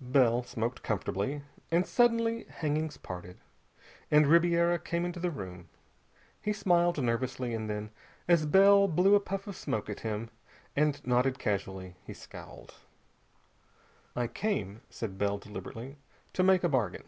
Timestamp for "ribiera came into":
4.26-5.20